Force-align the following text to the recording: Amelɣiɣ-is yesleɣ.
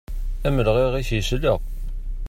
Amelɣiɣ-is 0.47 1.09
yesleɣ. 1.13 1.59